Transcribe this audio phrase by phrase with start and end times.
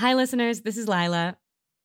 [0.00, 0.62] Hi, listeners.
[0.62, 1.36] This is Lila.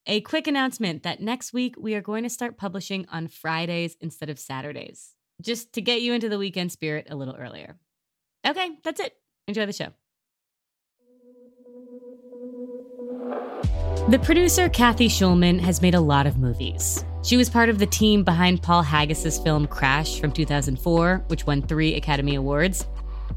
[0.07, 4.29] A quick announcement that next week we are going to start publishing on Fridays instead
[4.29, 7.75] of Saturdays, just to get you into the weekend spirit a little earlier.
[8.47, 9.17] Okay, that's it.
[9.49, 9.89] Enjoy the show.
[14.07, 17.03] The producer, Kathy Schulman, has made a lot of movies.
[17.21, 21.61] She was part of the team behind Paul Haggis's film Crash from 2004, which won
[21.61, 22.87] three Academy Awards.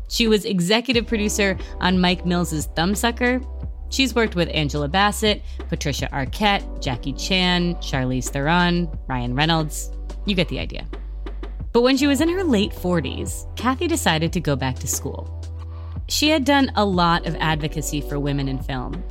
[0.06, 3.44] She was executive producer on Mike Mills's Thumbsucker.
[3.90, 9.90] She's worked with Angela Bassett, Patricia Arquette, Jackie Chan, Charlize Theron, Ryan Reynolds.
[10.26, 10.86] You get the idea.
[11.72, 15.34] But when she was in her late 40s, Kathy decided to go back to school.
[16.08, 19.02] She had done a lot of advocacy for women in film,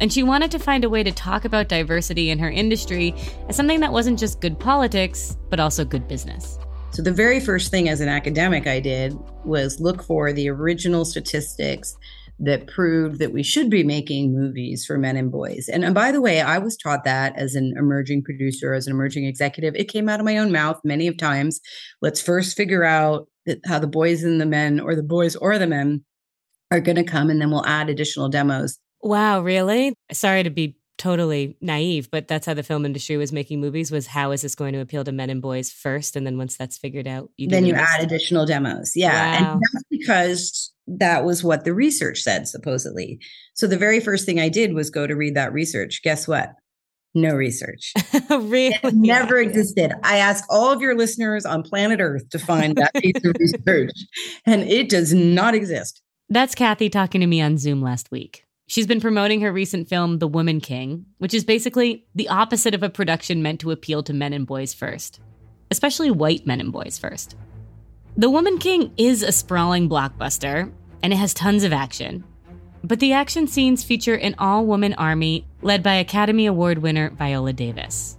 [0.00, 3.14] and she wanted to find a way to talk about diversity in her industry
[3.48, 6.58] as something that wasn't just good politics, but also good business.
[6.90, 11.04] So, the very first thing as an academic I did was look for the original
[11.04, 11.96] statistics
[12.38, 15.68] that proved that we should be making movies for men and boys.
[15.72, 18.92] And, and, by the way, I was taught that as an emerging producer, as an
[18.92, 19.74] emerging executive.
[19.76, 21.60] It came out of my own mouth many of times.
[22.00, 25.58] Let's first figure out that how the boys and the men, or the boys or
[25.58, 26.04] the men,
[26.70, 28.78] are going to come, and then we'll add additional demos.
[29.02, 29.94] Wow, really?
[30.10, 34.06] Sorry to be totally naive, but that's how the film industry was making movies was
[34.06, 36.16] how is this going to appeal to men and boys first?
[36.16, 38.92] And then once that's figured out, you then you add additional demos.
[38.94, 39.40] Yeah.
[39.40, 39.52] Wow.
[39.52, 43.18] And that's because that was what the research said, supposedly.
[43.54, 46.02] So the very first thing I did was go to read that research.
[46.02, 46.50] Guess what?
[47.14, 47.92] No research.
[48.30, 48.78] really?
[48.82, 49.92] It never existed.
[50.02, 53.92] I asked all of your listeners on planet Earth to find that piece of research,
[54.46, 56.00] and it does not exist.
[56.30, 58.46] That's Kathy talking to me on Zoom last week.
[58.72, 62.82] She's been promoting her recent film, The Woman King, which is basically the opposite of
[62.82, 65.20] a production meant to appeal to men and boys first,
[65.70, 67.36] especially white men and boys first.
[68.16, 72.24] The Woman King is a sprawling blockbuster, and it has tons of action.
[72.82, 77.52] But the action scenes feature an all woman army led by Academy Award winner Viola
[77.52, 78.16] Davis,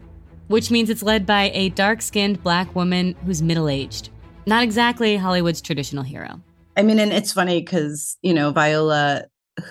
[0.49, 4.11] which means it's led by a dark skinned black woman who's middle aged.
[4.45, 6.41] Not exactly Hollywood's traditional hero.
[6.77, 9.23] I mean, and it's funny because, you know, Viola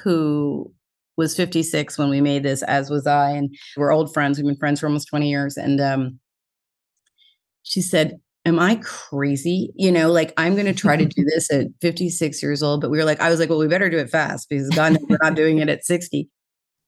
[0.02, 0.72] who
[1.22, 4.38] was 56 when we made this, as was I, and we're old friends.
[4.38, 5.56] We've been friends for almost 20 years.
[5.56, 6.18] And um,
[7.62, 9.70] she said, Am I crazy?
[9.76, 12.80] You know, like I'm going to try to do this at 56 years old.
[12.80, 14.98] But we were like, I was like, well, we better do it fast because God,
[15.08, 16.28] we're not doing it at 60.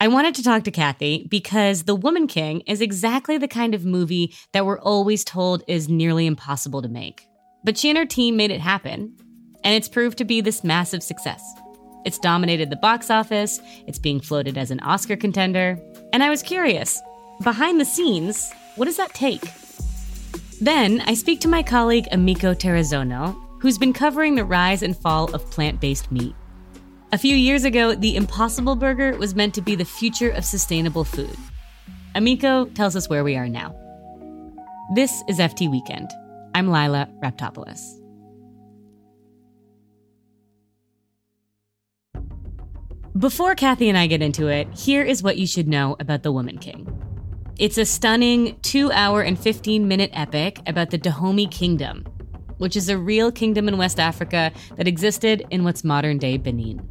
[0.01, 3.85] I wanted to talk to Kathy because The Woman King is exactly the kind of
[3.85, 7.25] movie that we're always told is nearly impossible to make.
[7.63, 9.17] But she and her team made it happen,
[9.63, 11.41] and it's proved to be this massive success.
[12.05, 15.79] It's dominated the box office, it's being floated as an Oscar contender.
[16.13, 17.01] And I was curious
[17.43, 19.43] behind the scenes, what does that take?
[20.61, 25.33] Then I speak to my colleague Emiko Terazono, who's been covering the rise and fall
[25.35, 26.35] of plant based meat.
[27.13, 31.05] A few years ago, the Impossible Burger was meant to be the future of sustainable
[31.05, 31.37] food.
[32.15, 33.75] Emiko tells us where we are now.
[34.95, 36.11] This is FT Weekend.
[36.55, 38.04] I'm Lila Raptopoulos.
[43.17, 46.33] Before Kathy and I get into it, here is what you should know about The
[46.33, 47.01] Woman King.
[47.57, 52.03] It's a stunning 2 hour and 15 minute epic about the Dahomey Kingdom,
[52.59, 56.83] which is a real kingdom in West Africa that existed in what's modern day Benin.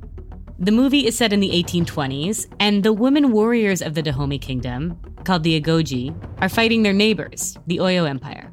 [0.57, 4.97] The movie is set in the 1820s, and the women warriors of the Dahomey Kingdom,
[5.25, 8.49] called the Agojie, are fighting their neighbors, the Oyo Empire.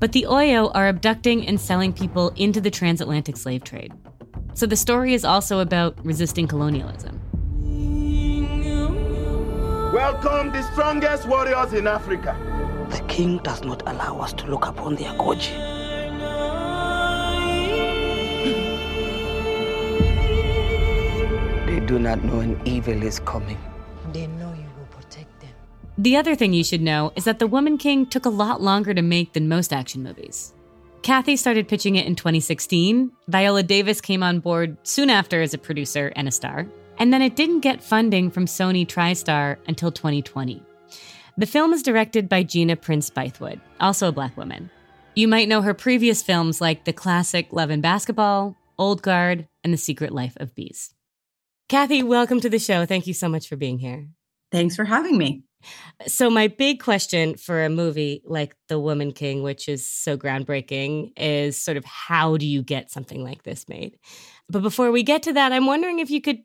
[0.00, 3.92] But the Oyo are abducting and selling people into the transatlantic slave trade.
[4.58, 7.20] So the story is also about resisting colonialism.
[9.94, 12.34] Welcome the strongest warriors in Africa.
[12.90, 15.54] The king does not allow us to look upon the Agojie.
[21.66, 23.58] They do not know an evil is coming.
[24.12, 25.50] They know you will protect them.
[25.96, 28.92] The other thing you should know is that The Woman King took a lot longer
[28.92, 30.52] to make than most action movies.
[31.02, 33.12] Kathy started pitching it in 2016.
[33.28, 36.66] Viola Davis came on board soon after as a producer and a star.
[36.98, 40.62] And then it didn't get funding from Sony TriStar until 2020.
[41.36, 44.70] The film is directed by Gina Prince Bythewood, also a black woman.
[45.14, 49.72] You might know her previous films like the classic Love and Basketball, Old Guard, and
[49.72, 50.94] The Secret Life of Bees.
[51.68, 52.86] Kathy, welcome to the show.
[52.86, 54.08] Thank you so much for being here.
[54.50, 55.44] Thanks for having me.
[56.06, 61.12] So, my big question for a movie like The Woman King, which is so groundbreaking,
[61.16, 63.98] is sort of how do you get something like this made?
[64.48, 66.38] But before we get to that, I'm wondering if you could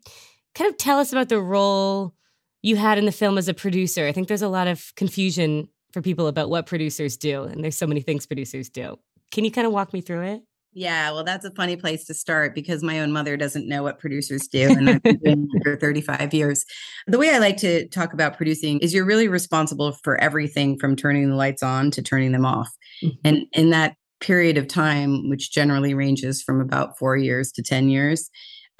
[0.54, 2.14] kind of tell us about the role
[2.62, 4.06] you had in the film as a producer.
[4.06, 7.78] I think there's a lot of confusion for people about what producers do, and there's
[7.78, 8.98] so many things producers do.
[9.30, 10.42] Can you kind of walk me through it?
[10.74, 14.00] Yeah, well, that's a funny place to start because my own mother doesn't know what
[14.00, 16.64] producers do, and I've been doing it for 35 years.
[17.06, 20.96] The way I like to talk about producing is you're really responsible for everything from
[20.96, 22.68] turning the lights on to turning them off.
[23.04, 23.16] Mm-hmm.
[23.24, 27.88] And in that period of time, which generally ranges from about four years to 10
[27.88, 28.28] years,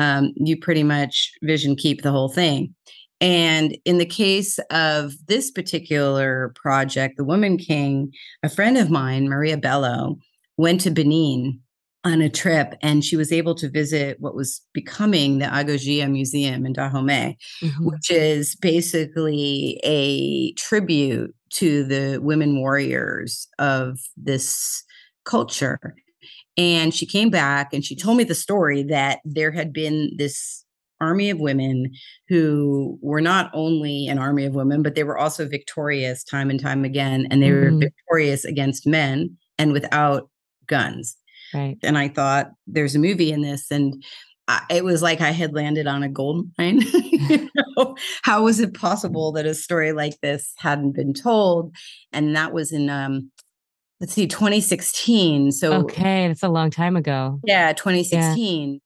[0.01, 2.75] um, you pretty much vision keep the whole thing.
[3.21, 8.13] And in the case of this particular project, The Woman King,
[8.43, 10.19] a friend of mine, Maria Bello,
[10.57, 11.61] went to Benin
[12.05, 16.67] on a trip and she was able to visit what was becoming the Agojie Museum
[16.67, 17.87] in Dahomey, mm-hmm.
[17.87, 24.85] which is basically a tribute to the women warriors of this
[25.25, 25.95] culture.
[26.57, 30.65] And she came back and she told me the story that there had been this
[31.01, 31.91] army of women
[32.29, 36.61] who were not only an army of women, but they were also victorious time and
[36.61, 37.27] time again.
[37.31, 37.75] And they mm-hmm.
[37.75, 40.29] were victorious against men and without
[40.67, 41.17] guns.
[41.55, 41.79] Right.
[41.83, 44.03] And I thought there's a movie in this, and
[44.49, 46.81] I, it was like I had landed on a gold mine.
[46.93, 47.97] you know?
[48.23, 51.75] How was it possible that a story like this hadn't been told?
[52.13, 53.31] And that was in um,
[54.01, 55.53] let's see, 2016.
[55.53, 57.41] So okay, that's a long time ago.
[57.45, 58.73] Yeah, 2016.
[58.73, 58.79] Yeah.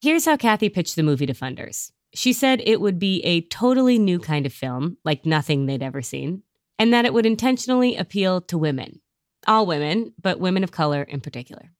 [0.00, 1.90] Here's how Kathy pitched the movie to funders.
[2.14, 6.02] She said it would be a totally new kind of film, like nothing they'd ever
[6.02, 6.42] seen,
[6.78, 9.00] and that it would intentionally appeal to women.
[9.46, 11.70] All women, but women of color in particular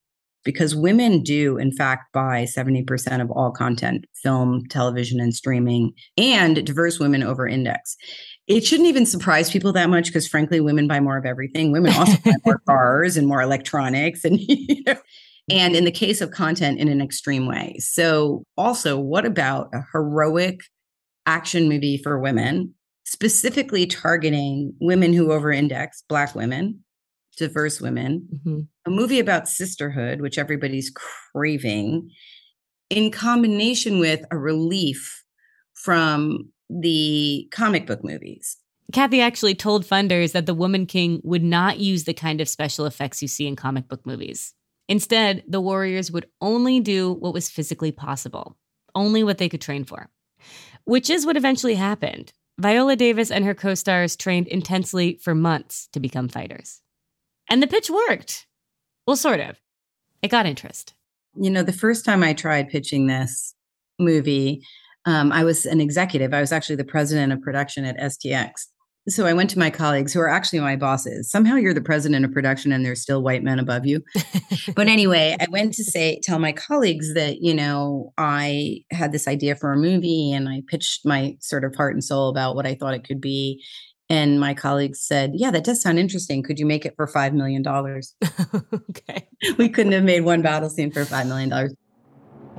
[0.48, 6.64] because women do, in fact, buy 70% of all content, film, television, and streaming, and
[6.64, 7.98] diverse women over index.
[8.46, 11.70] It shouldn't even surprise people that much because, frankly, women buy more of everything.
[11.70, 14.24] Women also buy more cars and more electronics.
[14.24, 14.94] And, you know,
[15.50, 17.76] and in the case of content, in an extreme way.
[17.78, 20.60] So, also, what about a heroic
[21.26, 22.72] action movie for women,
[23.04, 26.82] specifically targeting women who over index, Black women,
[27.38, 28.60] diverse women, mm-hmm.
[28.86, 32.10] a movie about sisterhood, which everybody's craving,
[32.90, 35.24] in combination with a relief
[35.74, 38.56] from the comic book movies.
[38.92, 42.86] Kathy actually told funders that The Woman King would not use the kind of special
[42.86, 44.54] effects you see in comic book movies.
[44.88, 48.56] Instead, the warriors would only do what was physically possible,
[48.94, 50.08] only what they could train for,
[50.84, 52.32] which is what eventually happened.
[52.58, 56.80] Viola Davis and her co stars trained intensely for months to become fighters.
[57.48, 58.46] And the pitch worked.
[59.06, 59.56] Well, sort of.
[60.22, 60.94] It got interest.
[61.34, 63.54] You know, the first time I tried pitching this
[63.98, 64.62] movie,
[65.04, 66.34] um, I was an executive.
[66.34, 68.66] I was actually the president of production at STX.
[69.08, 71.30] So I went to my colleagues who are actually my bosses.
[71.30, 74.02] Somehow you're the president of production and there's still white men above you.
[74.74, 79.26] but anyway, I went to say tell my colleagues that, you know, I had this
[79.26, 82.66] idea for a movie and I pitched my sort of heart and soul about what
[82.66, 83.64] I thought it could be.
[84.10, 86.42] And my colleagues said, Yeah, that does sound interesting.
[86.42, 87.66] Could you make it for $5 million?
[88.90, 89.28] okay.
[89.58, 91.76] We couldn't have made one battle scene for $5 million.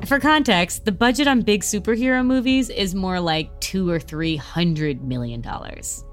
[0.05, 5.03] For context, the budget on big superhero movies is more like two or three hundred
[5.03, 6.05] million dollars.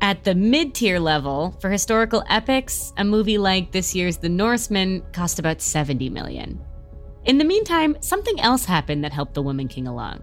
[0.00, 5.02] At the mid tier level, for historical epics, a movie like this year's The Northman
[5.12, 6.60] cost about 70 million.
[7.24, 10.22] In the meantime, something else happened that helped The Woman King along.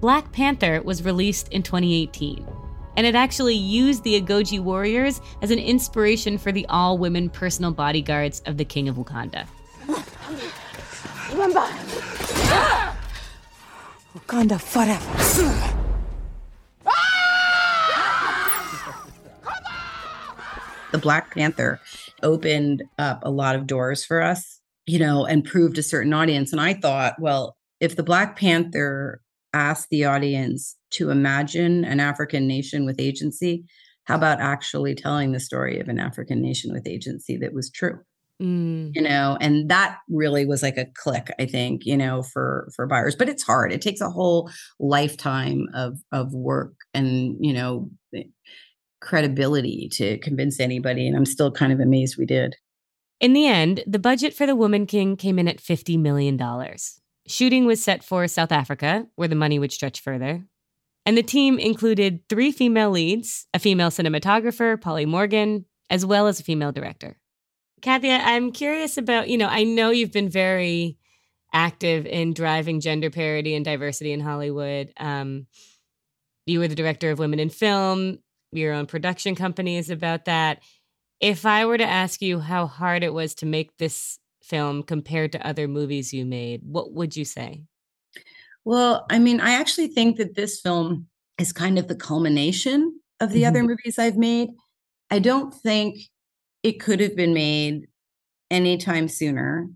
[0.00, 2.46] Black Panther was released in 2018
[2.96, 7.72] and it actually used the Agojie warriors as an inspiration for the all women personal
[7.72, 9.46] bodyguards of the King of Wakanda.
[11.30, 11.66] Remember,
[14.14, 15.74] Wakanda forever.
[20.92, 21.80] the Black Panther
[22.22, 26.52] opened up a lot of doors for us, you know, and proved a certain audience.
[26.52, 29.20] And I thought, well, if the Black Panther
[29.52, 33.64] asked the audience to imagine an African nation with agency,
[34.04, 38.00] how about actually telling the story of an African nation with agency that was true?
[38.40, 38.92] Mm.
[38.94, 42.86] You know, and that really was like a click, I think, you know, for for
[42.86, 43.16] buyers.
[43.16, 43.72] But it's hard.
[43.72, 48.22] It takes a whole lifetime of of work and, you know, eh,
[49.00, 51.06] credibility to convince anybody.
[51.06, 52.54] And I'm still kind of amazed we did.
[53.20, 56.38] In the end, the budget for The Woman King came in at $50 million.
[57.28, 60.46] Shooting was set for South Africa, where the money would stretch further.
[61.04, 66.40] And the team included three female leads, a female cinematographer, Polly Morgan, as well as
[66.40, 67.18] a female director.
[67.82, 70.98] Kathy, I'm curious about, you know, I know you've been very
[71.52, 74.92] active in driving gender parity and diversity in Hollywood.
[74.98, 75.46] Um,
[76.46, 78.20] you were the director of Women in Film.
[78.52, 80.62] Your own production company is about that.
[81.20, 84.18] If I were to ask you how hard it was to make this
[84.48, 87.62] film compared to other movies you made, what would you say?
[88.64, 91.06] Well, I mean, I actually think that this film
[91.38, 93.48] is kind of the culmination of the mm-hmm.
[93.48, 94.50] other movies I've made.
[95.10, 95.98] I don't think
[96.62, 97.86] it could have been made
[98.50, 99.68] anytime sooner.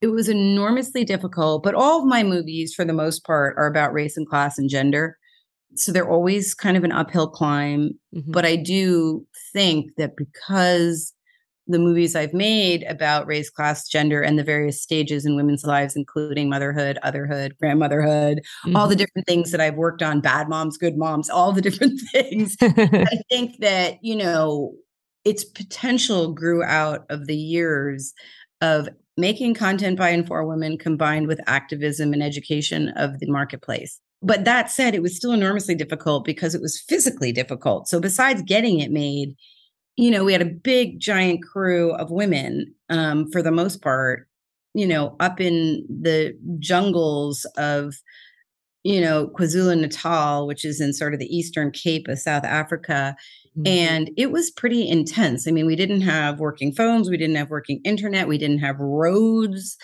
[0.00, 3.92] it was enormously difficult, but all of my movies, for the most part, are about
[3.92, 5.18] race and class and gender.
[5.74, 7.98] So they're always kind of an uphill climb.
[8.14, 8.30] Mhm.
[8.32, 11.12] But I do think that because
[11.68, 15.94] the movies I've made about race, class, gender, and the various stages in women's lives,
[15.94, 18.40] including motherhood, otherhood, grandmotherhood,
[18.74, 18.98] all the mm-hmm.
[18.98, 22.56] different things that I've worked on bad moms, good moms, all the different things.
[22.60, 24.74] I think that, you know,
[25.24, 28.14] its potential grew out of the years
[28.62, 34.00] of making content by and for women combined with activism and education of the marketplace.
[34.22, 37.88] But that said, it was still enormously difficult because it was physically difficult.
[37.88, 39.36] So, besides getting it made,
[39.98, 44.28] you know, we had a big, giant crew of women um, for the most part,
[44.72, 47.96] you know, up in the jungles of,
[48.84, 53.16] you know, KwaZulu Natal, which is in sort of the Eastern Cape of South Africa.
[53.66, 55.48] And it was pretty intense.
[55.48, 58.78] I mean, we didn't have working phones, we didn't have working internet, we didn't have
[58.78, 59.76] roads.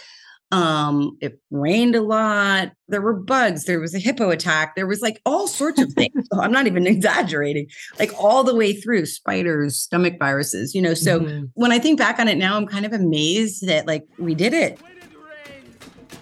[0.53, 2.73] Um, it rained a lot.
[2.89, 3.65] There were bugs.
[3.65, 4.77] There was a hippo attack.
[4.77, 6.13] There was like all sorts of things.
[6.33, 7.67] So I'm not even exaggerating.
[7.99, 10.95] Like all the way through spiders, stomach viruses, you know.
[10.95, 11.51] So Mhm.
[11.55, 14.53] when I think back on it now, I'm kind of amazed that like we did
[14.55, 14.81] it.
[14.81, 15.77] When it rains,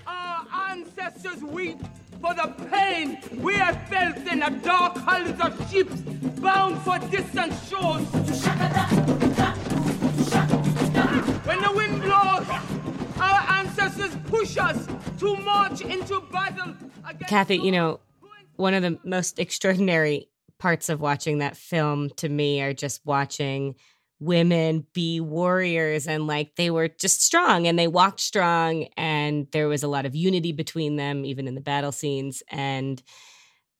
[0.06, 1.78] our ancestors weep
[2.20, 5.96] for the pain we have felt in the dark hulls of ships
[6.40, 8.06] bound for distant shores.
[11.44, 12.62] When the wind blows, our
[13.78, 14.86] ancestors push us
[15.18, 16.74] to march into battle.
[17.26, 18.00] Kathy, you know,
[18.56, 23.74] one of the most extraordinary parts of watching that film to me are just watching
[24.20, 29.66] women be warriors and like they were just strong and they walked strong and there
[29.66, 33.02] was a lot of unity between them even in the battle scenes and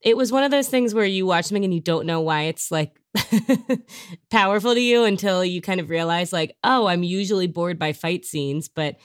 [0.01, 2.43] it was one of those things where you watch something and you don't know why
[2.43, 2.99] it's like
[4.31, 8.25] powerful to you until you kind of realize like oh i'm usually bored by fight
[8.25, 8.97] scenes but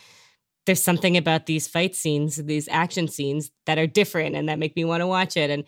[0.67, 4.75] there's something about these fight scenes these action scenes that are different and that make
[4.75, 5.63] me want to watch it and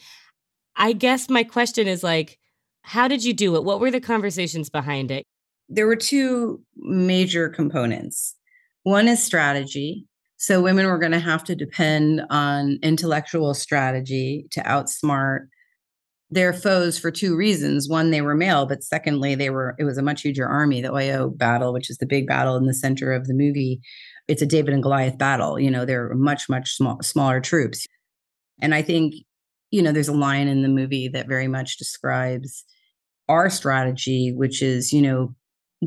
[0.76, 2.38] i guess my question is like
[2.84, 5.26] how did you do it what were the conversations behind it
[5.70, 8.36] there were two major components.
[8.84, 10.06] One is strategy.
[10.38, 15.48] So women were going to have to depend on intellectual strategy to outsmart
[16.32, 17.90] their foes for two reasons.
[17.90, 20.82] One, they were male, but secondly, they were it was a much huger army.
[20.82, 23.82] The Oyo battle, which is the big battle in the center of the movie,
[24.30, 25.60] it's a David and Goliath battle.
[25.60, 27.86] You know, they're much, much small, smaller troops.
[28.62, 29.16] And I think,
[29.72, 32.64] you know, there's a line in the movie that very much describes
[33.28, 35.36] our strategy, which is, you know,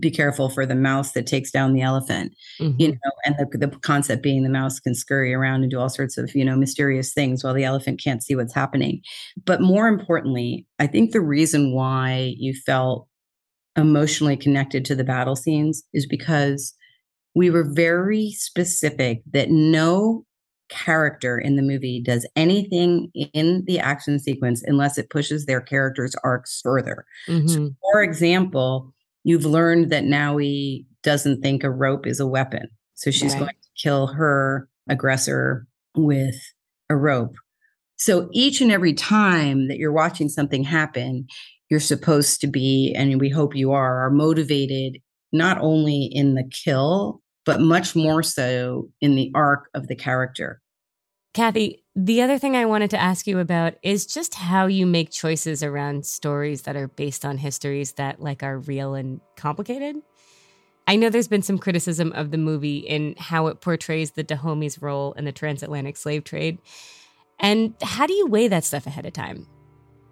[0.00, 2.92] be careful for the mouse that takes down the elephant you Mhm.
[2.92, 6.16] know and the, the concept being the mouse can scurry around and do all sorts
[6.16, 9.02] of you know mysterious things while the elephant can't see what's happening
[9.44, 13.06] but more importantly i think the reason why you felt
[13.76, 16.72] emotionally connected to the battle scenes is because
[17.34, 20.24] we were very specific that no
[20.68, 26.14] character in the movie does anything in the action sequence unless it pushes their character's
[26.24, 27.74] arcs further Mhm.
[27.92, 28.92] for example,
[29.24, 32.68] you've learned that Nawi doesn't think a rope is a weapon.
[32.94, 33.40] So she's Right.
[33.40, 36.36] going to kill her aggressor with
[36.90, 37.34] a rope.
[37.96, 41.26] So each and every time that you're watching something happen,
[41.70, 44.98] you're supposed to be, and we hope you are, are motivated
[45.32, 50.60] not only in the kill, but much more so in the arc of the character.
[51.34, 55.10] Kathy, the other thing I wanted to ask you about is just how you make
[55.10, 59.96] choices around stories that are based on histories that like are real and complicated.
[60.86, 64.82] I know there's been some criticism of the movie in how it portrays the Dahomeys'
[64.82, 66.58] role in the transatlantic slave trade.
[67.38, 69.46] And how do you weigh that stuff ahead of time?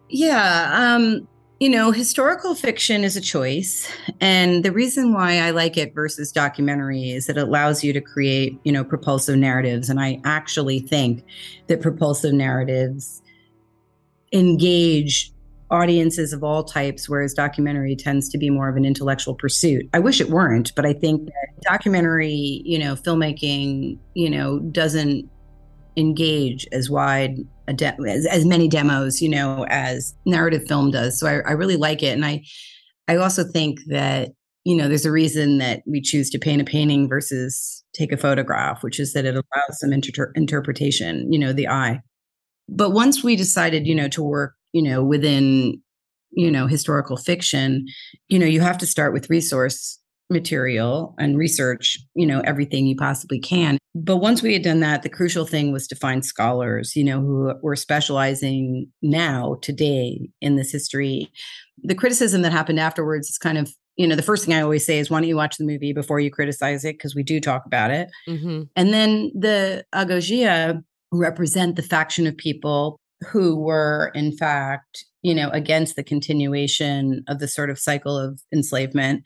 [0.08, 1.28] Yeah, um,
[1.60, 3.86] you know, historical fiction is a choice.
[4.18, 8.00] And the reason why I like it versus documentary is that it allows you to
[8.00, 9.90] create, you know, propulsive narratives.
[9.90, 11.22] And I actually think
[11.66, 13.20] that propulsive narratives
[14.32, 15.32] engage
[15.70, 19.86] audiences of all types, whereas documentary tends to be more of an intellectual pursuit.
[19.92, 25.28] I wish it weren't, but I think that documentary, you know, filmmaking, you know, doesn't
[25.96, 27.36] engage as wide
[27.72, 31.18] de- as, as many demos, you know, as narrative film does.
[31.18, 32.42] So I, I really like it, and I
[33.08, 34.30] I also think that
[34.64, 38.16] you know there's a reason that we choose to paint a painting versus take a
[38.16, 42.00] photograph, which is that it allows some inter- interpretation, you know, the eye.
[42.68, 45.80] But once we decided, you know, to work, you know, within
[46.32, 47.86] you know historical fiction,
[48.28, 49.99] you know, you have to start with resource
[50.30, 53.78] material and research, you know, everything you possibly can.
[53.94, 57.20] But once we had done that, the crucial thing was to find scholars, you know,
[57.20, 61.30] who were specializing now, today, in this history.
[61.82, 64.86] The criticism that happened afterwards is kind of you know, the first thing I always
[64.86, 66.94] say is, why don't you watch the movie before you criticize it?
[66.94, 68.08] Because we do talk about it.
[68.26, 68.62] Mm-hmm.
[68.74, 70.82] And then the Agojie
[71.12, 77.40] represent the faction of people who were, in fact, you know, against the continuation of
[77.40, 79.22] the sort of cycle of enslavement.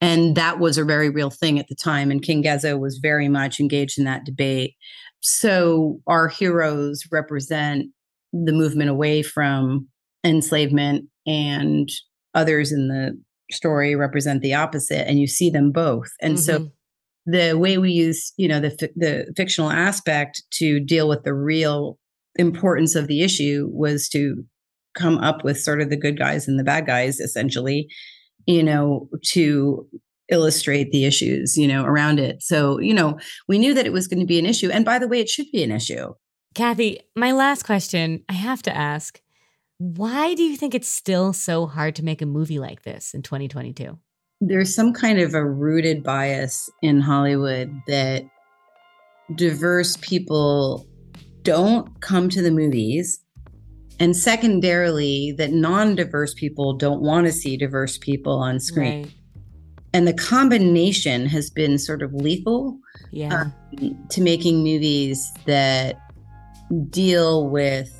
[0.00, 2.10] And that was a very real thing at the time.
[2.10, 4.74] And King Ghezo was very much engaged in that debate.
[5.20, 7.86] So our heroes represent
[8.32, 9.88] the movement away from
[10.24, 11.88] enslavement and
[12.34, 13.18] others in the
[13.50, 16.38] story represent the opposite and you see them both and Mhm.
[16.38, 16.68] so
[17.26, 21.34] the way we use you know the fi- the fictional aspect to deal with the
[21.34, 21.98] real
[22.36, 24.44] importance of the issue was to
[24.94, 27.88] come up with sort of the good guys and the bad guys essentially
[28.46, 29.86] you know to
[30.30, 33.18] illustrate the issues you know around it so you know
[33.48, 35.28] we knew that it was going to be an issue and by the way it
[35.28, 36.12] should be an issue
[36.52, 39.20] Kathy, my last question I have to ask
[39.78, 43.22] why do you think it's still so hard to make a movie like this in
[43.22, 43.98] 2022?
[44.40, 48.24] there's some kind of a rooted bias in Hollywood that
[49.34, 50.86] diverse people
[51.42, 53.20] don't come to the movies.
[54.00, 59.02] And secondarily, that non diverse people don't want to see diverse people on screen.
[59.02, 59.14] Right.
[59.92, 62.78] And the combination has been sort of lethal
[63.12, 63.50] Yeah.
[63.78, 65.98] Um, to making movies that
[66.88, 67.90] deal with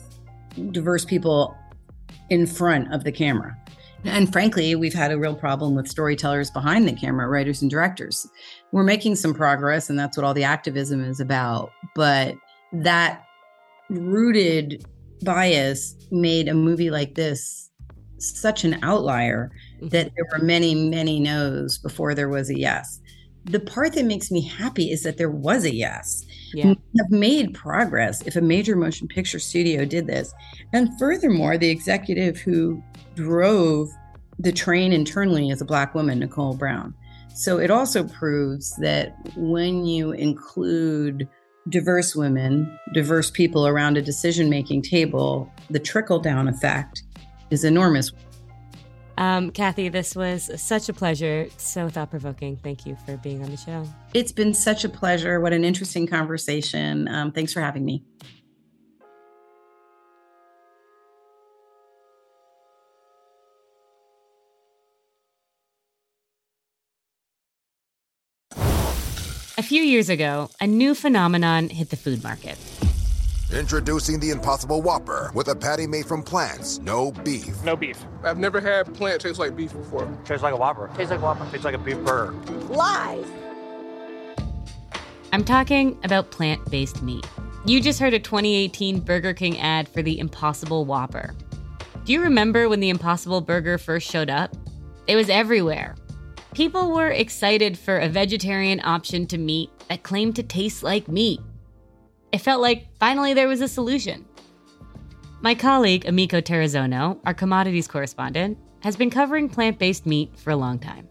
[0.70, 1.56] diverse people
[2.30, 3.56] in front of the camera.
[4.04, 8.26] And frankly, we've had a real problem with storytellers behind the camera, writers and directors.
[8.72, 11.70] We're making some progress, and that's what all the activism is about.
[11.94, 12.36] But
[12.72, 13.24] that
[13.90, 14.86] rooted
[15.24, 17.70] bias made a movie like this
[18.18, 19.88] such an outlier mm-hmm.
[19.88, 23.00] that there were many, many no's before there was a yes.
[23.44, 26.74] The part that makes me happy is that there was a yes yeah.
[26.98, 30.34] have made progress if a major motion picture studio did this.
[30.72, 32.82] And furthermore, the executive who
[33.14, 33.88] drove
[34.38, 36.94] the train internally is a black woman, Nicole Brown.
[37.34, 41.28] So it also proves that when you include
[41.70, 47.02] diverse women, diverse people around a decision making table, the trickle down effect
[47.50, 48.12] is enormous.
[49.18, 51.46] Um, Kathy, this was such a pleasure.
[51.58, 52.56] So thought provoking.
[52.56, 53.84] Thank you for being on the show.
[54.14, 55.40] It's been such a pleasure.
[55.40, 57.06] What an interesting conversation.
[57.08, 58.02] Um, thanks for having me.
[69.60, 72.56] A few years ago, a new phenomenon hit the food market.
[73.52, 77.62] Introducing the Impossible Whopper with a patty made from plants, no beef.
[77.62, 78.02] No beef.
[78.24, 80.08] I've never had plant taste like beef before.
[80.24, 80.88] Tastes like a Whopper.
[80.96, 81.44] Tastes like a Whopper.
[81.50, 82.32] Tastes like a beef burger.
[82.72, 83.26] Lies.
[85.30, 87.26] I'm talking about plant based meat.
[87.66, 91.34] You just heard a 2018 Burger King ad for the Impossible Whopper.
[92.06, 94.56] Do you remember when the Impossible Burger first showed up?
[95.06, 95.96] It was everywhere.
[96.54, 101.40] People were excited for a vegetarian option to meat that claimed to taste like meat.
[102.32, 104.24] It felt like finally there was a solution.
[105.42, 110.56] My colleague, Emiko Terazono, our commodities correspondent, has been covering plant based meat for a
[110.56, 111.08] long time.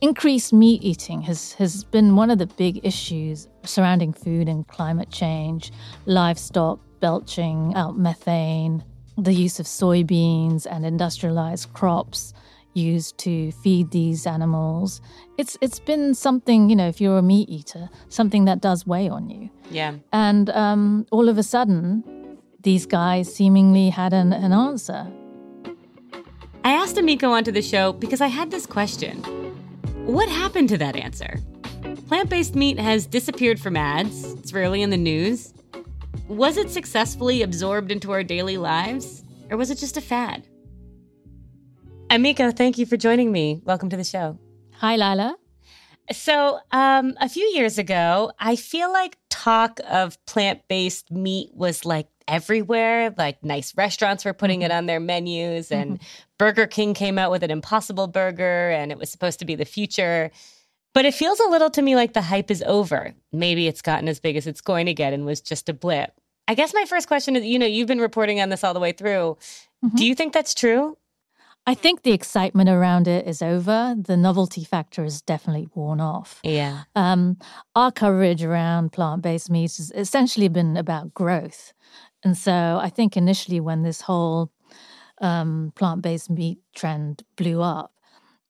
[0.00, 5.10] Increased meat eating has, has been one of the big issues surrounding food and climate
[5.10, 5.72] change,
[6.06, 8.84] livestock belching out methane,
[9.16, 12.34] the use of soybeans and industrialized crops
[12.76, 15.00] used to feed these animals.
[15.38, 19.08] It's it's been something, you know, if you're a meat eater, something that does weigh
[19.08, 19.50] on you.
[19.70, 19.94] Yeah.
[20.12, 25.06] And um, all of a sudden, these guys seemingly had an, an answer.
[26.64, 29.22] I asked Emiko onto the show because I had this question
[30.06, 31.40] What happened to that answer?
[32.08, 35.54] Plant based meat has disappeared from ads, it's rarely in the news.
[36.28, 40.46] Was it successfully absorbed into our daily lives, or was it just a fad?
[42.14, 43.60] Emiko, thank you for joining me.
[43.64, 44.38] Welcome to the show.
[44.74, 45.34] Hi, Lila.
[46.12, 51.84] So, um, a few years ago, I feel like talk of plant based meat was
[51.84, 53.12] like everywhere.
[53.18, 54.78] Like nice restaurants were putting it mm-hmm.
[54.78, 56.06] on their menus, and mm-hmm.
[56.38, 59.64] Burger King came out with an Impossible Burger, and it was supposed to be the
[59.64, 60.30] future.
[60.92, 63.12] But it feels a little to me like the hype is over.
[63.32, 66.12] Maybe it's gotten as big as it's going to get and was just a blip.
[66.46, 68.78] I guess my first question is you know, you've been reporting on this all the
[68.78, 69.36] way through.
[69.84, 69.96] Mm-hmm.
[69.96, 70.96] Do you think that's true?
[71.66, 73.94] I think the excitement around it is over.
[73.98, 76.40] The novelty factor is definitely worn off.
[76.42, 76.82] Yeah.
[76.94, 77.38] Um,
[77.74, 81.72] our coverage around plant based meats has essentially been about growth.
[82.22, 84.50] And so I think initially, when this whole
[85.20, 87.92] um, plant based meat trend blew up,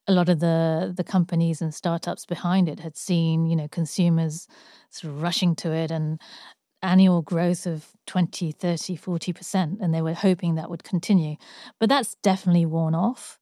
[0.07, 4.47] a lot of the, the companies and startups behind it had seen, you know, consumers
[4.89, 6.19] sort of rushing to it and
[6.85, 9.81] annual growth of 20, 30, 40%.
[9.81, 11.35] And they were hoping that would continue.
[11.79, 13.39] But that's definitely worn off.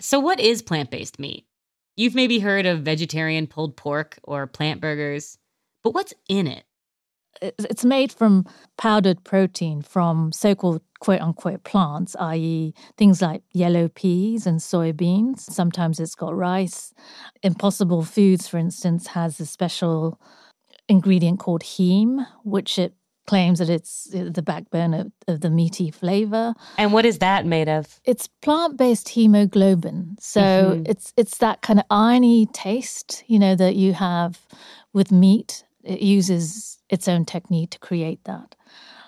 [0.00, 1.46] So, what is plant based meat?
[1.96, 5.38] You've maybe heard of vegetarian pulled pork or plant burgers,
[5.82, 6.64] but what's in it?
[7.40, 8.46] It's made from
[8.78, 15.40] powdered protein from so called quote unquote plants, i.e., things like yellow peas and soybeans.
[15.40, 16.92] Sometimes it's got rice.
[17.42, 20.20] Impossible Foods, for instance, has a special
[20.88, 22.94] ingredient called heme, which it
[23.26, 26.54] claims that it's the backbone of, of the meaty flavor.
[26.78, 28.00] And what is that made of?
[28.04, 30.16] It's plant-based hemoglobin.
[30.20, 30.82] So mm-hmm.
[30.86, 34.40] it's it's that kind of irony taste, you know, that you have
[34.92, 35.64] with meat.
[35.82, 38.54] It uses its own technique to create that.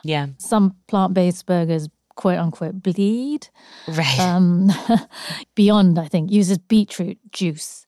[0.05, 0.29] Yeah.
[0.39, 3.49] Some plant-based burgers quote unquote bleed.
[3.87, 4.19] Right.
[4.19, 4.71] Um,
[5.55, 7.87] beyond, I think, uses beetroot juice.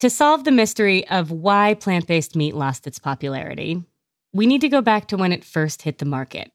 [0.00, 3.82] To solve the mystery of why plant based meat lost its popularity,
[4.32, 6.52] we need to go back to when it first hit the market.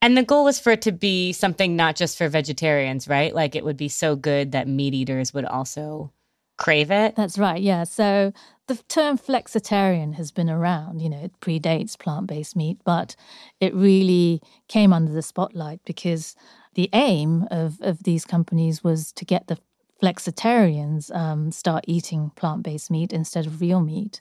[0.00, 3.34] And the goal was for it to be something not just for vegetarians, right?
[3.34, 6.12] Like it would be so good that meat eaters would also
[6.58, 7.16] crave it.
[7.16, 7.60] That's right.
[7.60, 7.84] Yeah.
[7.84, 8.32] So
[8.68, 13.16] the term flexitarian has been around, you know, it predates plant based meat, but
[13.60, 16.36] it really came under the spotlight because
[16.74, 19.58] the aim of, of these companies was to get the
[20.02, 24.20] flexitarians um, start eating plant based meat instead of real meat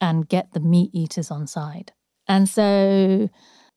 [0.00, 1.92] and get the meat eaters on side.
[2.28, 3.28] And so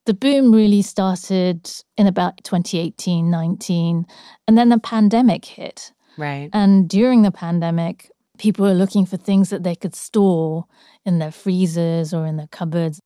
[0.05, 4.05] the boom really started in about 2018 19
[4.47, 5.91] and then the pandemic hit.
[6.17, 6.49] Right.
[6.53, 10.65] And during the pandemic people were looking for things that they could store
[11.05, 12.99] in their freezers or in their cupboards.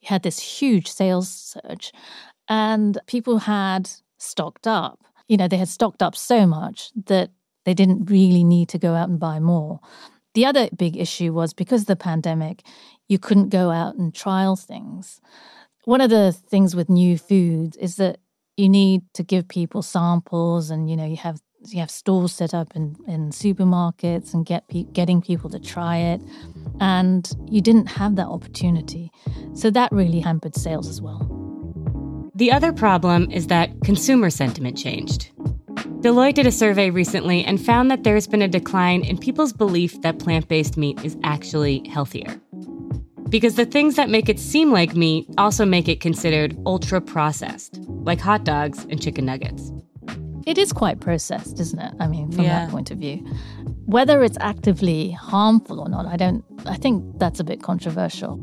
[0.00, 1.92] You had this huge sales surge
[2.48, 5.00] and people had stocked up.
[5.28, 7.30] You know they had stocked up so much that
[7.66, 9.80] they didn't really need to go out and buy more.
[10.34, 12.62] The other big issue was because of the pandemic,
[13.08, 15.20] you couldn't go out and trial things.
[15.84, 18.18] One of the things with new foods is that
[18.56, 22.54] you need to give people samples and you know you have you have stores set
[22.54, 26.20] up in, in supermarkets and get pe- getting people to try it.
[26.80, 29.10] And you didn't have that opportunity.
[29.54, 31.20] So that really hampered sales as well.
[32.36, 35.32] The other problem is that consumer sentiment changed
[36.00, 40.00] Deloitte did a survey recently and found that there's been a decline in people's belief
[40.02, 42.38] that plant based meat is actually healthier.
[43.30, 47.78] Because the things that make it seem like meat also make it considered ultra processed,
[47.88, 49.72] like hot dogs and chicken nuggets.
[50.46, 51.94] It is quite processed, isn't it?
[51.98, 52.66] I mean, from yeah.
[52.66, 53.26] that point of view.
[53.86, 58.34] Whether it's actively harmful or not, I don't, I think that's a bit controversial.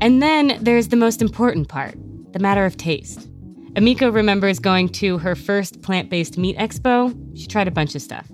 [0.00, 1.94] And then there's the most important part
[2.32, 3.28] the matter of taste.
[3.74, 7.12] Emiko remembers going to her first plant based meat expo.
[7.36, 8.30] She tried a bunch of stuff.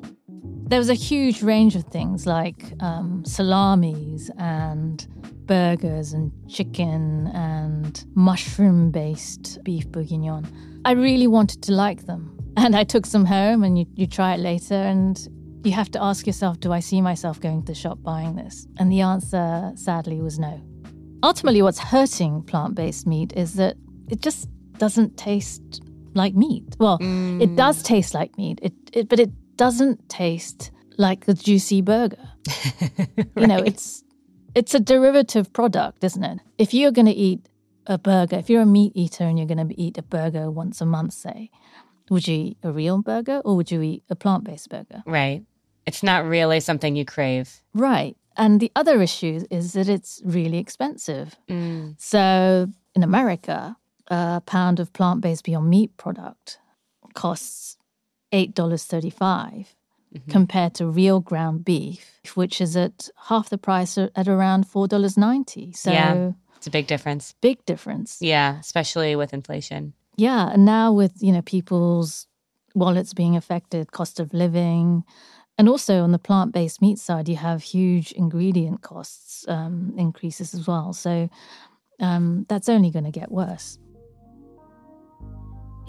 [0.69, 5.07] There was a huge range of things like um, salamis and
[5.47, 10.47] burgers and chicken and mushroom based beef bourguignon.
[10.85, 12.37] I really wanted to like them.
[12.59, 15.19] And I took some home, and you, you try it later, and
[15.65, 18.67] you have to ask yourself, do I see myself going to the shop buying this?
[18.79, 20.61] And the answer, sadly, was no.
[21.23, 23.77] Ultimately, what's hurting plant based meat is that
[24.09, 24.49] it just
[24.81, 25.83] doesn't taste
[26.15, 26.75] like meat.
[26.79, 27.41] Well, mm.
[27.41, 32.29] it does taste like meat, it, it, but it doesn't taste like a juicy burger.
[32.49, 33.27] right.
[33.37, 34.03] You know, it's
[34.55, 36.41] it's a derivative product, isn't it?
[36.59, 37.47] If you're going to eat
[37.87, 40.81] a burger, if you're a meat eater and you're going to eat a burger once
[40.81, 41.51] a month, say,
[42.11, 45.03] would you eat a real burger or would you eat a plant based burger?
[45.07, 45.45] Right.
[45.87, 47.63] It's not really something you crave.
[47.75, 48.17] Right.
[48.37, 51.37] And the other issue is that it's really expensive.
[51.49, 51.95] Mm.
[51.99, 53.77] So in America,
[54.11, 56.59] a pound of plant based Beyond Meat product
[57.15, 57.77] costs
[58.33, 60.31] $8.35 mm-hmm.
[60.31, 65.77] compared to real ground beef, which is at half the price at around $4.90.
[65.77, 67.35] So, yeah, it's a big difference.
[67.41, 68.19] Big difference.
[68.21, 69.95] Yeah, especially with inflation.
[70.17, 70.51] Yeah.
[70.53, 72.27] And now with, you know, people's
[72.75, 75.05] wallets being affected, cost of living,
[75.57, 80.55] and also on the plant based meat side, you have huge ingredient costs um, increases
[80.55, 80.93] as well.
[80.93, 81.29] So
[81.99, 83.79] um, that's only going to get worse.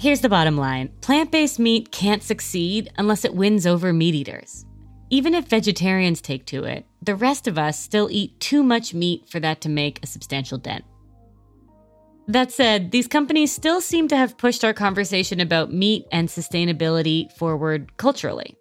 [0.01, 4.65] Here's the bottom line plant based meat can't succeed unless it wins over meat eaters.
[5.11, 9.29] Even if vegetarians take to it, the rest of us still eat too much meat
[9.29, 10.85] for that to make a substantial dent.
[12.27, 17.31] That said, these companies still seem to have pushed our conversation about meat and sustainability
[17.33, 18.57] forward culturally.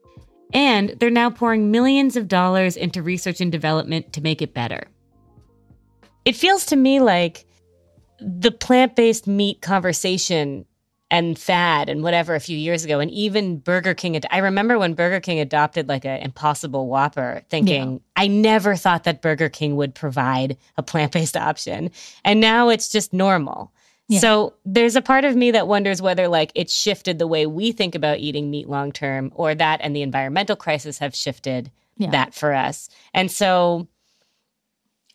[0.52, 4.88] And they're now pouring millions of dollars into research and development to make it better.
[6.26, 7.46] It feels to me like
[8.20, 10.66] the plant based meat conversation
[11.10, 14.78] and fad and whatever a few years ago and even burger king ad- i remember
[14.78, 17.98] when burger king adopted like an impossible whopper thinking yeah.
[18.16, 21.90] i never thought that burger king would provide a plant-based option
[22.24, 23.72] and now it's just normal
[24.08, 24.20] Yeah.
[24.20, 27.70] So there's a part of me that wonders whether like it shifted the way we
[27.72, 32.10] think about eating meat long term or that and the environmental crisis have shifted Yeah.
[32.10, 32.88] that for us.
[33.14, 33.86] And so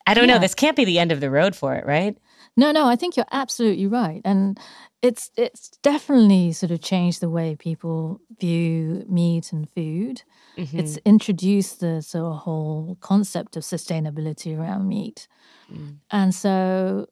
[0.08, 2.16] I don't know, this can't be the end of the road for it, right?
[2.58, 4.58] No, no, I think you're absolutely right, and
[5.02, 10.24] it's it's definitely sort of changed the way people view meat and food.
[10.58, 10.80] Mm-hmm.
[10.80, 15.28] It's introduced the sort of whole concept of sustainability around meat,
[15.72, 15.98] Mm.
[16.12, 17.08] and so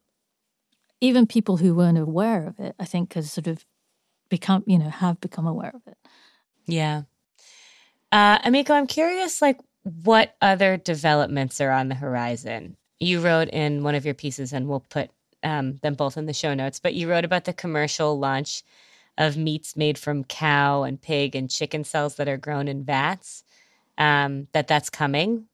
[1.02, 3.66] even people who weren't aware of it, I think, has sort of
[4.30, 5.98] become, you know, have become aware of it.
[6.66, 7.02] Yeah.
[8.12, 12.78] Uh, Emiko, I'm curious, like, what other developments are on the horizon?
[13.00, 15.10] You wrote in one of your pieces, and we'll put
[15.44, 18.64] um, them both in the show notes, but you wrote about the commercial launch
[19.18, 23.44] of meats made from cow and pig and chicken cells that are grown in vats,
[23.98, 25.48] um, that that's coming.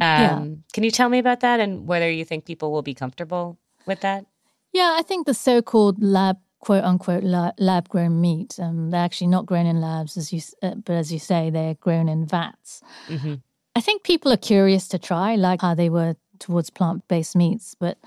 [0.00, 0.44] Um, Yeah.
[0.72, 4.00] Can you tell me about that and whether you think people will be comfortable with
[4.00, 4.26] that?
[4.72, 7.22] Yeah, I think the so-called lab, quote unquote,
[7.58, 11.18] lab-grown meat, um, they're actually not grown in labs, as you, uh, but as you
[11.18, 12.82] say, they're grown in vats.
[13.08, 13.40] Mhm.
[13.76, 17.98] I think people are curious to try, like how they were towards plant-based meats, but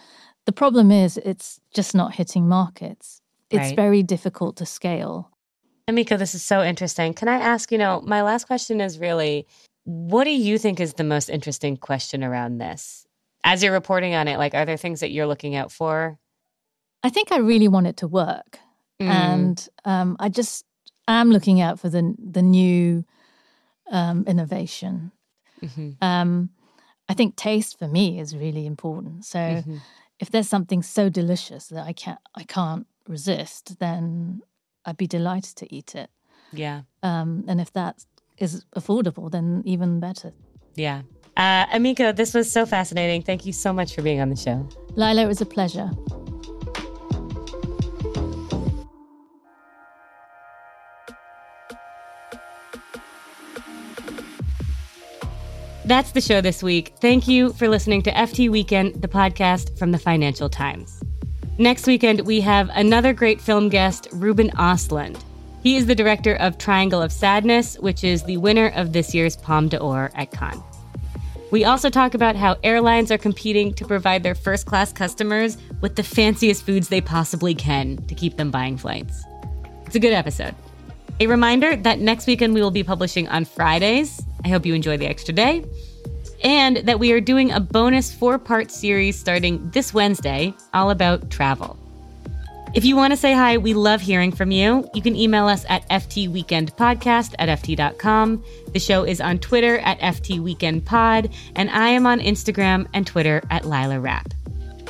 [0.48, 3.22] the problem is it's just not hitting markets.
[3.52, 3.76] It's Right.
[3.76, 5.30] very difficult to scale.
[5.90, 7.14] Emiko, this is so interesting.
[7.14, 9.46] Can I ask, you know, my last question is really
[9.84, 13.06] what do you think is the most interesting question around this?
[13.44, 16.18] As you're reporting on it, like, are there things that you're looking out for?
[17.04, 18.60] I think I really want it to work,
[19.00, 19.08] Mm.
[19.10, 20.66] and um, I just
[21.08, 23.06] am looking out for the the new
[23.92, 25.12] um, innovation.
[25.62, 25.96] Mhm.
[26.02, 26.50] Um,
[27.08, 29.24] I think taste for me is really important.
[29.24, 29.80] So Mhm.
[30.20, 34.42] If there's something so delicious that I can't I can't resist, then
[34.86, 36.10] I'd be delighted to eat it.
[36.52, 36.82] Yeah.
[37.04, 38.06] Um, and if that
[38.38, 40.34] is affordable, then even better.
[40.76, 41.02] Yeah.
[41.36, 43.22] Uh, Emiko, this was so fascinating.
[43.22, 44.68] Thank you so much for being on the show.
[44.96, 45.92] Lila, it was a pleasure.
[55.88, 56.96] That's the show this week.
[57.00, 61.02] Thank you for listening to FT Weekend, the podcast from the Financial Times.
[61.58, 65.18] Next weekend, we have another great film guest, Ruben Ostlund.
[65.64, 69.38] He is the director of Triangle of Sadness, which is the winner of this year's
[69.38, 70.62] Palme d'Or at Cannes.
[71.52, 75.96] We also talk about how airlines are competing to provide their first class customers with
[75.96, 79.24] the fanciest foods they possibly can to keep them buying flights.
[79.86, 80.54] It's a good episode.
[81.22, 84.22] A reminder that next weekend we will be publishing on Fridays.
[84.44, 85.66] I hope you enjoy the extra day.
[86.44, 91.32] And that we are doing a bonus four part series starting this Wednesday, all about
[91.32, 91.78] travel.
[92.74, 94.88] If you want to say hi, we love hearing from you.
[94.94, 98.44] You can email us at ftweekendpodcast at ft.com.
[98.74, 103.66] The show is on Twitter at ftweekendpod, and I am on Instagram and Twitter at
[103.66, 104.34] Lila Rap.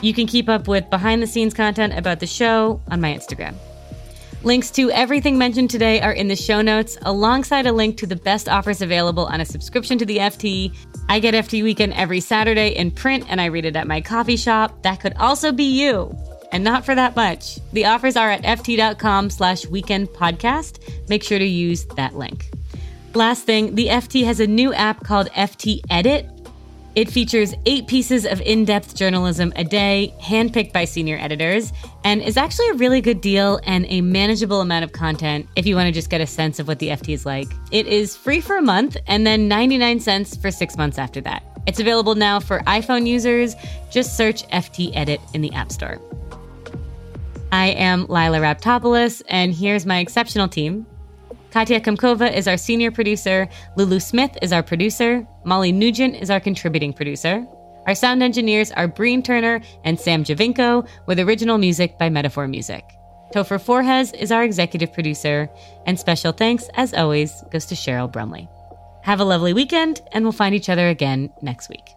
[0.01, 3.55] You can keep up with behind the scenes content about the show on my Instagram.
[4.47, 8.15] Links to everything mentioned today are in the show notes, alongside a link to the
[8.15, 10.73] best offers available on a subscription to the FT.
[11.10, 14.38] I get FT Weekend every Saturday in print and I read it at my coffee
[14.38, 14.83] shop.
[14.83, 16.17] That could also be you.
[16.53, 17.60] And not for that much.
[17.73, 20.79] The offers are at ft.com slash weekend podcast.
[21.10, 22.49] Make sure to use that link.
[23.15, 26.25] Last thing, the FT has a new app called FT Edit.
[26.97, 31.71] It features eight pieces of in depth journalism a day, handpicked by senior editors,
[32.03, 35.75] and is actually a really good deal and a manageable amount of content if you
[35.75, 37.49] want to just get a sense of what the FT is like.
[37.69, 41.43] It is free for a month and then 99 cents for six months after that.
[41.67, 43.53] It's available now for iPhone users.
[43.91, 46.01] Just search FT Edit in the App Store.
[47.51, 50.88] I am Lila Raptopoulos, and here's my exceptional team.
[51.51, 53.47] Katya Kumkova is our senior producer.
[53.77, 55.25] Lulu Smith is our producer.
[55.45, 57.45] Molly Nugent is our contributing producer.
[57.88, 62.83] Our sound engineers are Breen Turner and Sam Giovinco, with original music by Metaphor Music.
[63.33, 65.49] Topher Forhecz is our executive producer,
[65.86, 68.49] and special thanks, as always, goes to Cheryl Brumley.
[69.03, 71.96] Have a lovely weekend, and we'll find each other again next week.